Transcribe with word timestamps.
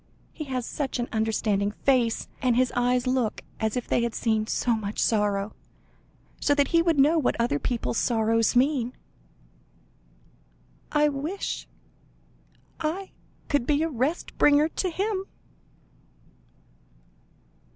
He 0.33 0.45
has 0.45 0.65
such 0.65 0.97
an 0.97 1.07
understanding 1.11 1.69
face, 1.69 2.27
and 2.41 2.55
his 2.55 2.73
eyes 2.75 3.05
look 3.05 3.43
as 3.59 3.77
if 3.77 3.87
they 3.87 4.01
had 4.01 4.15
seen 4.15 4.47
so 4.47 4.75
much 4.75 4.97
sorrow, 4.97 5.53
so 6.39 6.55
that 6.55 6.69
he 6.69 6.81
would 6.81 6.97
know 6.97 7.19
what 7.19 7.39
other 7.39 7.59
people's 7.59 7.99
sorrows 7.99 8.55
mean. 8.55 8.93
I 10.91 11.07
wish 11.09 11.67
I 12.79 13.11
could 13.47 13.67
be 13.67 13.83
a 13.83 13.89
rest 13.89 14.35
bringer 14.39 14.69
to 14.69 14.89
him." 14.89 15.25